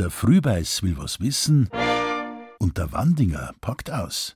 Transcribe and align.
Der 0.00 0.08
Frühbeiß 0.08 0.82
will 0.82 0.96
was 0.96 1.20
wissen 1.20 1.68
und 2.58 2.78
der 2.78 2.90
Wandinger 2.90 3.52
packt 3.60 3.90
aus. 3.90 4.34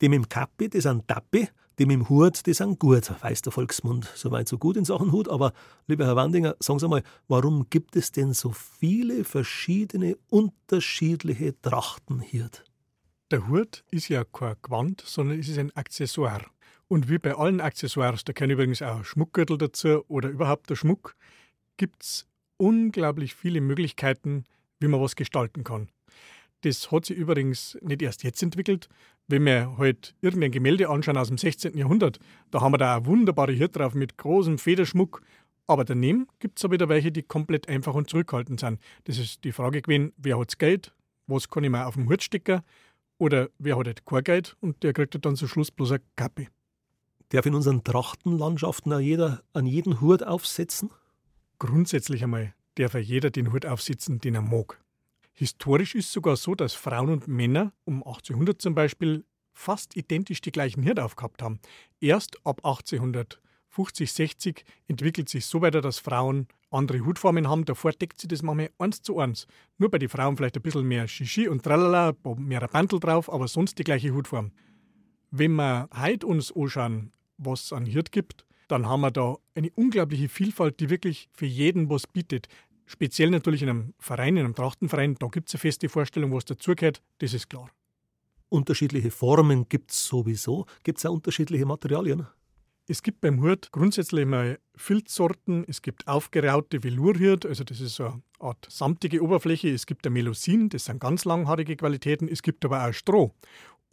Dem 0.00 0.26
Kappi, 0.30 0.70
die 0.70 0.80
sind 0.80 1.06
Tappi, 1.06 1.46
dem 1.78 2.08
Hut, 2.08 2.46
die 2.46 2.54
sind 2.54 2.78
gut, 2.78 3.12
weiß 3.22 3.42
der 3.42 3.52
Volksmund. 3.52 4.10
Soweit 4.14 4.48
so 4.48 4.56
gut 4.56 4.78
in 4.78 4.86
Sachen 4.86 5.12
Hut. 5.12 5.28
Aber, 5.28 5.52
lieber 5.88 6.06
Herr 6.06 6.16
Wandinger, 6.16 6.56
sagen 6.58 6.78
Sie 6.78 6.88
mal, 6.88 7.02
warum 7.28 7.68
gibt 7.68 7.94
es 7.94 8.12
denn 8.12 8.32
so 8.32 8.52
viele 8.52 9.24
verschiedene, 9.24 10.16
unterschiedliche 10.30 11.60
Trachten 11.60 12.20
hier? 12.20 12.48
Der 13.30 13.46
Hut 13.46 13.84
ist 13.90 14.08
ja 14.08 14.24
kein 14.24 14.56
Gewand, 14.62 15.02
sondern 15.04 15.38
es 15.38 15.48
ist 15.48 15.58
ein 15.58 15.70
Accessoire. 15.76 16.46
Und 16.88 17.10
wie 17.10 17.18
bei 17.18 17.34
allen 17.34 17.60
Accessoires, 17.60 18.24
da 18.24 18.32
können 18.32 18.52
übrigens 18.52 18.80
auch 18.80 19.04
Schmuckgürtel 19.04 19.58
dazu 19.58 20.02
oder 20.08 20.30
überhaupt 20.30 20.70
der 20.70 20.76
Schmuck, 20.76 21.14
gibt 21.76 22.04
es 22.04 22.26
unglaublich 22.62 23.34
viele 23.34 23.60
Möglichkeiten, 23.60 24.44
wie 24.78 24.86
man 24.86 25.00
was 25.00 25.16
gestalten 25.16 25.64
kann. 25.64 25.88
Das 26.60 26.92
hat 26.92 27.06
sich 27.06 27.16
übrigens 27.16 27.76
nicht 27.82 28.02
erst 28.02 28.22
jetzt 28.22 28.40
entwickelt. 28.40 28.88
Wenn 29.26 29.44
wir 29.44 29.76
halt 29.78 30.14
irgendein 30.20 30.52
Gemälde 30.52 30.88
anschauen 30.88 31.16
aus 31.16 31.26
dem 31.26 31.38
16. 31.38 31.76
Jahrhundert, 31.76 32.20
da 32.52 32.60
haben 32.60 32.72
wir 32.72 32.78
da 32.78 32.96
eine 32.96 33.06
wunderbare 33.06 33.52
Hirte 33.52 33.80
drauf 33.80 33.94
mit 33.94 34.16
großem 34.16 34.58
Federschmuck. 34.58 35.22
Aber 35.66 35.84
daneben 35.84 36.28
gibt 36.38 36.58
es 36.58 36.64
auch 36.64 36.70
wieder 36.70 36.88
welche, 36.88 37.10
die 37.10 37.22
komplett 37.22 37.68
einfach 37.68 37.94
und 37.94 38.08
zurückhaltend 38.08 38.60
sind. 38.60 38.80
Das 39.04 39.18
ist 39.18 39.42
die 39.42 39.52
Frage 39.52 39.82
gewesen, 39.82 40.12
wer 40.16 40.38
hat's 40.38 40.56
Geld, 40.56 40.94
was 41.26 41.48
kann 41.48 41.64
ich 41.64 41.70
mir 41.70 41.86
auf 41.86 41.94
dem 41.94 42.08
Hut 42.08 42.22
stecken 42.22 42.62
oder 43.18 43.48
wer 43.58 43.76
hat 43.76 43.86
halt 43.86 44.06
kein 44.06 44.22
Geld 44.22 44.56
und 44.60 44.82
der 44.84 44.92
kriegt 44.92 45.14
halt 45.14 45.24
dann 45.24 45.34
zum 45.34 45.48
Schluss 45.48 45.72
bloß 45.72 45.92
eine 45.92 46.02
Kappe. 46.14 46.46
Darf 47.30 47.46
in 47.46 47.54
unseren 47.54 47.82
Trachtenlandschaften 47.82 48.92
auch 48.92 49.00
jeder 49.00 49.42
an 49.52 49.66
jeden 49.66 50.00
Hut 50.00 50.22
aufsetzen? 50.22 50.90
Grundsätzlich 51.62 52.24
einmal 52.24 52.54
darf 52.74 52.94
jeder 52.94 53.30
den 53.30 53.52
Hut 53.52 53.66
aufsetzen, 53.66 54.18
den 54.18 54.34
er 54.34 54.42
mag. 54.42 54.82
Historisch 55.32 55.94
ist 55.94 56.10
sogar 56.10 56.34
so, 56.34 56.56
dass 56.56 56.74
Frauen 56.74 57.10
und 57.10 57.28
Männer 57.28 57.72
um 57.84 58.02
1800 58.02 58.60
zum 58.60 58.74
Beispiel 58.74 59.24
fast 59.52 59.96
identisch 59.96 60.40
die 60.40 60.50
gleichen 60.50 60.82
Hirte 60.82 61.04
aufgehabt 61.04 61.40
haben. 61.40 61.60
Erst 62.00 62.44
ab 62.44 62.64
1850, 62.64 64.12
60 64.12 64.64
entwickelt 64.88 65.28
sich 65.28 65.46
so 65.46 65.62
weiter, 65.62 65.80
dass 65.80 66.00
Frauen 66.00 66.48
andere 66.72 67.04
Hutformen 67.04 67.48
haben. 67.48 67.64
Davor 67.64 67.92
deckt 67.92 68.20
sich 68.20 68.26
das 68.26 68.42
manchmal 68.42 68.70
eins 68.78 69.00
zu 69.00 69.20
eins. 69.20 69.46
Nur 69.78 69.88
bei 69.88 69.98
den 69.98 70.08
Frauen 70.08 70.36
vielleicht 70.36 70.56
ein 70.56 70.62
bisschen 70.62 70.88
mehr 70.88 71.06
Shishi 71.06 71.46
und 71.46 71.62
Tralala, 71.62 72.16
mehr 72.38 72.66
Bandel 72.66 72.98
drauf, 72.98 73.32
aber 73.32 73.46
sonst 73.46 73.78
die 73.78 73.84
gleiche 73.84 74.12
Hutform. 74.12 74.50
Wenn 75.30 75.52
wir 75.52 75.88
heute 75.96 76.26
uns 76.26 76.50
anschauen, 76.50 77.12
was 77.38 77.66
es 77.66 77.72
an 77.72 77.86
Hirt 77.86 78.10
gibt, 78.10 78.46
dann 78.72 78.86
haben 78.86 79.02
wir 79.02 79.10
da 79.10 79.36
eine 79.54 79.70
unglaubliche 79.74 80.30
Vielfalt, 80.30 80.80
die 80.80 80.88
wirklich 80.88 81.28
für 81.34 81.44
jeden 81.44 81.90
was 81.90 82.06
bietet. 82.06 82.48
Speziell 82.86 83.30
natürlich 83.30 83.62
in 83.62 83.68
einem 83.68 83.94
Verein, 83.98 84.36
in 84.36 84.44
einem 84.44 84.54
Trachtenverein, 84.54 85.16
da 85.16 85.26
gibt 85.28 85.48
es 85.48 85.54
eine 85.54 85.60
feste 85.60 85.90
Vorstellung, 85.90 86.32
was 86.32 86.46
dazugehört, 86.46 87.02
das 87.18 87.34
ist 87.34 87.50
klar. 87.50 87.68
Unterschiedliche 88.48 89.10
Formen 89.10 89.68
gibt 89.68 89.90
es 89.92 90.06
sowieso. 90.06 90.66
Gibt 90.84 90.98
es 90.98 91.06
auch 91.06 91.12
unterschiedliche 91.12 91.66
Materialien? 91.66 92.26
Es 92.88 93.02
gibt 93.02 93.20
beim 93.20 93.42
Hut 93.42 93.70
grundsätzlich 93.72 94.26
mal 94.26 94.58
Filzsorten, 94.74 95.64
es 95.68 95.82
gibt 95.82 96.08
aufgeraute 96.08 96.82
Velurhirt, 96.82 97.46
also 97.46 97.64
das 97.64 97.80
ist 97.80 97.94
so 97.94 98.06
eine 98.06 98.22
Art 98.40 98.66
samtige 98.68 99.22
Oberfläche, 99.22 99.68
es 99.70 99.86
gibt 99.86 100.04
der 100.04 100.12
Melusin, 100.12 100.68
das 100.68 100.86
sind 100.86 100.98
ganz 100.98 101.24
langhaarige 101.24 101.76
Qualitäten, 101.76 102.26
es 102.26 102.42
gibt 102.42 102.64
aber 102.64 102.88
auch 102.88 102.92
Stroh. 102.92 103.32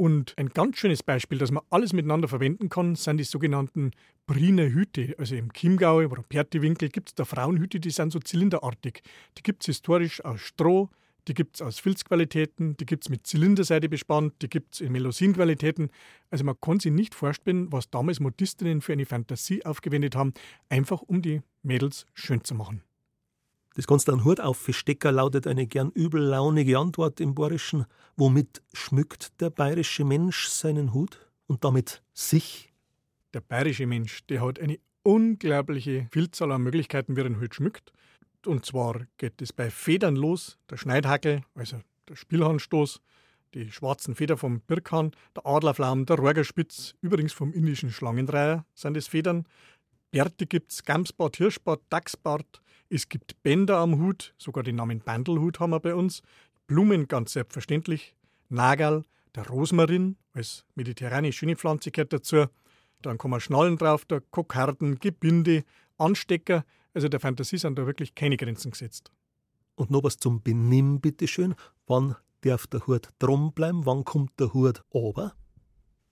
Und 0.00 0.38
ein 0.38 0.50
ganz 0.50 0.78
schönes 0.78 1.02
Beispiel, 1.02 1.38
dass 1.38 1.50
man 1.50 1.64
alles 1.70 1.92
miteinander 1.92 2.28
verwenden 2.28 2.68
kann, 2.68 2.94
sind 2.94 3.16
die 3.16 3.24
sogenannten 3.24 3.90
Briner 4.28 4.68
Hüte. 4.68 5.16
Also 5.18 5.34
im 5.34 5.52
Chiemgau 5.52 5.96
oder 5.96 6.22
Pertiwinkel 6.22 6.88
gibt 6.88 7.08
es 7.08 7.14
da 7.16 7.24
Frauenhüte, 7.24 7.80
die 7.80 7.90
sind 7.90 8.12
so 8.12 8.20
zylinderartig. 8.20 9.02
Die 9.36 9.42
gibt 9.42 9.64
es 9.64 9.66
historisch 9.66 10.24
aus 10.24 10.40
Stroh, 10.40 10.88
die 11.26 11.34
gibt 11.34 11.56
es 11.56 11.62
aus 11.62 11.80
Filzqualitäten, 11.80 12.76
die 12.76 12.86
gibt 12.86 13.06
es 13.06 13.08
mit 13.10 13.26
Zylinderseite 13.26 13.88
bespannt, 13.88 14.34
die 14.40 14.48
gibt 14.48 14.74
es 14.74 14.80
in 14.80 14.92
Melosinqualitäten. 14.92 15.90
Also 16.30 16.44
man 16.44 16.60
kann 16.60 16.78
sich 16.78 16.92
nicht 16.92 17.16
vorstellen, 17.16 17.72
was 17.72 17.90
damals 17.90 18.20
Modistinnen 18.20 18.80
für 18.80 18.92
eine 18.92 19.04
Fantasie 19.04 19.66
aufgewendet 19.66 20.14
haben, 20.14 20.32
einfach 20.68 21.02
um 21.02 21.22
die 21.22 21.42
Mädels 21.64 22.06
schön 22.14 22.44
zu 22.44 22.54
machen. 22.54 22.82
Das 23.78 23.86
kannst 23.86 24.08
du 24.08 24.12
einen 24.12 24.24
Hut 24.24 24.40
aufstecken, 24.40 25.14
lautet 25.14 25.46
eine 25.46 25.68
gern 25.68 25.92
übellaunige 25.92 26.80
Antwort 26.80 27.20
im 27.20 27.36
Bayerischen. 27.36 27.86
Womit 28.16 28.60
schmückt 28.72 29.40
der 29.40 29.50
bayerische 29.50 30.04
Mensch 30.04 30.48
seinen 30.48 30.92
Hut 30.94 31.30
und 31.46 31.62
damit 31.62 32.02
sich? 32.12 32.72
Der 33.34 33.40
bayerische 33.40 33.86
Mensch, 33.86 34.26
der 34.26 34.40
hat 34.40 34.58
eine 34.58 34.80
unglaubliche 35.04 36.08
Vielzahl 36.10 36.50
an 36.50 36.62
Möglichkeiten, 36.62 37.14
wie 37.14 37.20
er 37.20 37.28
den 37.28 37.40
Hut 37.40 37.54
schmückt. 37.54 37.92
Und 38.44 38.66
zwar 38.66 39.06
geht 39.16 39.40
es 39.40 39.52
bei 39.52 39.70
Federn 39.70 40.16
los, 40.16 40.58
der 40.68 40.76
Schneidhackel, 40.76 41.42
also 41.54 41.80
der 42.08 42.16
Spielhandstoß, 42.16 43.00
die 43.54 43.70
schwarzen 43.70 44.16
Feder 44.16 44.36
vom 44.36 44.60
Birkhahn, 44.60 45.12
der 45.36 45.46
Adlerflaum, 45.46 46.04
der 46.04 46.18
Rogerspitz, 46.18 46.96
übrigens 47.00 47.32
vom 47.32 47.52
indischen 47.52 47.92
Schlangendreier 47.92 48.66
sind 48.74 48.96
es 48.96 49.06
Federn. 49.06 49.46
Bärte 50.10 50.46
gibt 50.46 50.72
es, 50.72 50.82
Gamsbart, 50.82 51.36
Hirschbart, 51.36 51.82
Dachsbart, 51.90 52.60
es 52.90 53.08
gibt 53.08 53.42
Bänder 53.42 53.78
am 53.78 53.98
Hut, 53.98 54.34
sogar 54.38 54.62
den 54.64 54.76
Namen 54.76 55.00
Bandelhut 55.00 55.60
haben 55.60 55.70
wir 55.70 55.80
bei 55.80 55.94
uns. 55.94 56.22
Blumen 56.66 57.06
ganz 57.06 57.32
selbstverständlich. 57.32 58.14
Nagel, 58.48 59.04
der 59.34 59.46
Rosmarin 59.46 60.16
als 60.32 60.64
mediterrane 60.74 61.32
schöne 61.32 61.56
Pflanze 61.56 61.90
gehört 61.90 62.12
dazu. 62.12 62.46
Dann 63.02 63.18
kommen 63.18 63.40
Schnallen 63.40 63.76
drauf, 63.76 64.04
der 64.06 64.20
Kokarden, 64.20 64.98
Gebinde, 64.98 65.64
Anstecker. 65.98 66.64
Also 66.94 67.08
der 67.08 67.20
Fantasie 67.20 67.58
sind 67.58 67.78
da 67.78 67.86
wirklich 67.86 68.14
keine 68.14 68.36
Grenzen 68.36 68.70
gesetzt. 68.70 69.12
Und 69.74 69.90
noch 69.90 70.02
was 70.02 70.16
zum 70.16 70.42
Benimm, 70.42 71.00
bitteschön. 71.00 71.54
Wann 71.86 72.16
darf 72.40 72.66
der 72.66 72.86
Hut 72.86 73.10
drum 73.18 73.52
bleiben? 73.52 73.86
Wann 73.86 74.04
kommt 74.04 74.32
der 74.40 74.52
Hut 74.54 74.82
ober? 74.90 75.34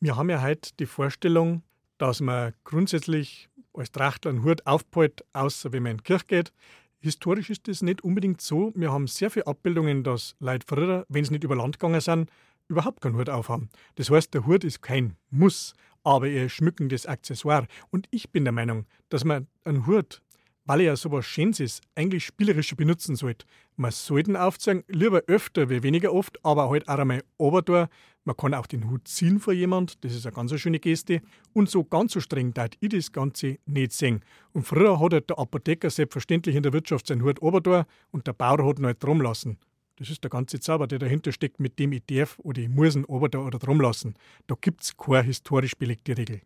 Wir 0.00 0.16
haben 0.16 0.28
ja 0.28 0.42
heute 0.42 0.70
die 0.78 0.86
Vorstellung, 0.86 1.62
dass 1.98 2.20
man 2.20 2.52
grundsätzlich 2.64 3.48
als 3.74 3.92
Trachtler 3.92 4.30
einen 4.30 4.44
Hut 4.44 4.66
aufpalt, 4.66 5.24
außer 5.32 5.72
wenn 5.72 5.82
man 5.82 5.92
in 5.92 5.98
die 5.98 6.04
Kirche 6.04 6.26
geht. 6.26 6.52
Historisch 7.00 7.50
ist 7.50 7.68
das 7.68 7.82
nicht 7.82 8.02
unbedingt 8.02 8.40
so. 8.40 8.72
Wir 8.74 8.90
haben 8.90 9.06
sehr 9.06 9.30
viele 9.30 9.46
Abbildungen, 9.46 10.04
dass 10.04 10.36
Leute 10.40 10.66
früher, 10.66 11.04
wenn 11.08 11.24
sie 11.24 11.32
nicht 11.32 11.44
über 11.44 11.56
Land 11.56 11.78
gegangen 11.78 12.00
sind, 12.00 12.30
überhaupt 12.68 13.02
keinen 13.02 13.16
Hut 13.16 13.28
aufhaben. 13.28 13.68
Das 13.96 14.10
heißt, 14.10 14.32
der 14.32 14.46
Hut 14.46 14.64
ist 14.64 14.80
kein 14.80 15.16
Muss, 15.30 15.74
aber 16.02 16.28
er 16.28 16.46
ist 16.46 16.52
schmückendes 16.52 17.06
Accessoire. 17.06 17.66
Und 17.90 18.06
ich 18.10 18.30
bin 18.30 18.44
der 18.44 18.52
Meinung, 18.52 18.86
dass 19.10 19.24
man 19.24 19.48
einen 19.64 19.86
Hut 19.86 20.22
weil 20.64 20.80
er 20.80 20.86
ja 20.86 20.96
sowas 20.96 21.26
Schönes 21.26 21.60
ist, 21.60 21.82
eigentlich 21.94 22.24
spielerischer 22.24 22.76
benutzen 22.76 23.16
sollte. 23.16 23.46
Man 23.76 23.90
sollte 23.90 24.30
ihn 24.30 24.36
aufzeigen, 24.36 24.84
lieber 24.88 25.22
öfter 25.26 25.68
wie 25.68 25.82
weniger 25.82 26.12
oft, 26.12 26.44
aber 26.44 26.70
halt 26.70 26.88
auch 26.88 26.98
einmal 26.98 27.22
runter 27.38 27.88
Man 28.24 28.36
kann 28.36 28.54
auch 28.54 28.66
den 28.66 28.88
Hut 28.88 29.06
ziehen 29.06 29.38
vor 29.38 29.52
jemand, 29.52 30.02
das 30.02 30.14
ist 30.14 30.24
eine 30.26 30.34
ganz 30.34 30.58
schöne 30.58 30.80
Geste. 30.80 31.20
Und 31.52 31.68
so 31.68 31.84
ganz 31.84 32.12
so 32.12 32.20
streng 32.20 32.54
darf 32.54 32.70
ich 32.80 32.88
das 32.88 33.12
Ganze 33.12 33.58
nicht 33.66 33.92
sehen. 33.92 34.24
Und 34.52 34.66
früher 34.66 34.98
hat 34.98 35.12
halt 35.12 35.28
der 35.28 35.38
Apotheker 35.38 35.90
selbstverständlich 35.90 36.56
in 36.56 36.62
der 36.62 36.72
Wirtschaft 36.72 37.06
seinen 37.06 37.22
Hut 37.22 37.42
runter 37.42 37.86
und 38.12 38.26
der 38.26 38.32
Bauer 38.32 38.64
hat 38.66 38.78
ihn 38.78 38.86
halt 38.86 39.02
drum 39.02 39.20
lassen. 39.20 39.58
Das 39.96 40.10
ist 40.10 40.24
der 40.24 40.30
ganze 40.30 40.58
Zauber, 40.58 40.86
der 40.86 40.98
dahinter 40.98 41.32
steckt, 41.32 41.60
mit 41.60 41.78
dem 41.78 41.92
ich 41.92 42.04
darf 42.06 42.38
oder 42.38 42.62
ich 42.62 42.68
muss 42.68 42.96
ihn 42.96 43.04
runter 43.04 43.44
oder 43.44 43.58
drum 43.58 43.80
lassen. 43.80 44.14
Da 44.46 44.56
gibt 44.60 44.82
es 44.82 44.96
keine 44.96 45.22
historisch 45.22 45.76
belegte 45.76 46.16
Regel. 46.16 46.40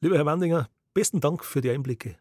Lieber 0.00 0.16
Herr 0.16 0.26
Wandinger, 0.26 0.68
besten 0.94 1.20
Dank 1.20 1.44
für 1.44 1.60
die 1.60 1.70
Einblicke. 1.70 2.16